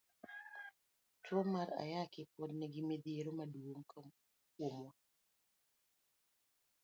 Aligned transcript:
Tuo 1.23 1.41
mara 1.53 1.73
ayaki 1.83 2.21
pod 2.33 2.49
nigi 2.59 2.81
mithiero 2.87 3.31
maduong' 3.37 3.85
kuomwa. 3.89 4.93